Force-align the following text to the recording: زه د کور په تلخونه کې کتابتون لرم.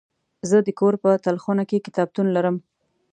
زه 0.49 0.57
د 0.67 0.69
کور 0.79 0.93
په 1.03 1.09
تلخونه 1.25 1.63
کې 1.69 1.83
کتابتون 1.87 2.27
لرم. 2.35 2.55